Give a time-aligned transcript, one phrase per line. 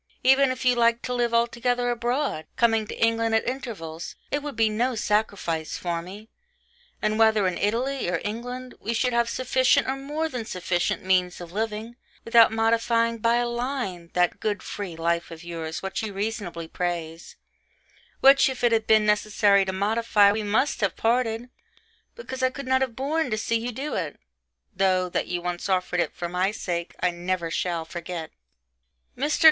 [0.23, 4.55] Even if you liked to live altogether abroad, coming to England at intervals, it would
[4.55, 6.27] be no sacrifice for me
[7.03, 11.39] and whether in Italy or England, we should have sufficient or more than sufficient means
[11.39, 16.11] of living, without modifying by a line that 'good free life' of yours which you
[16.11, 17.35] reasonably praise
[18.21, 21.51] which, if it had been necessary to modify, we must have parted,...
[22.15, 24.19] because I could not have borne to see you do it;
[24.75, 28.31] though, that you once offered it for my sake, I never shall forget.
[29.15, 29.39] Mr.